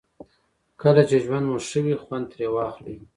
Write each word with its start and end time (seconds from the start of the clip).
کله 0.81 1.01
چې 1.09 1.15
ژوند 1.25 1.45
مو 1.49 1.57
ښه 1.67 1.79
وي 1.85 1.95
خوند 2.03 2.25
ترې 2.31 2.47
واخلئ. 2.51 2.95